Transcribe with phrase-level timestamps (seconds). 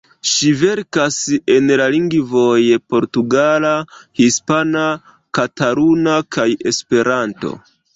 [0.27, 1.17] Ŝi verkas
[1.55, 2.57] en la lingvoj
[2.95, 3.75] portugala,
[4.23, 4.89] hispana,
[5.41, 7.59] kataluna kaj Esperanto.